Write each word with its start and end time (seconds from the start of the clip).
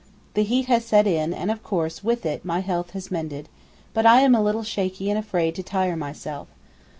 The 0.33 0.41
heat 0.41 0.65
has 0.65 0.83
set 0.83 1.05
in, 1.05 1.31
and, 1.31 1.51
of 1.51 1.61
course 1.61 2.03
with 2.03 2.25
it 2.25 2.43
my 2.43 2.61
health 2.61 2.89
has 2.93 3.11
mended, 3.11 3.49
but 3.93 4.03
I 4.03 4.21
am 4.21 4.33
a 4.33 4.41
little 4.41 4.63
shaky 4.63 5.11
and 5.11 5.19
afraid 5.19 5.53
to 5.53 5.61
tire 5.61 5.95
myself. 5.95 6.47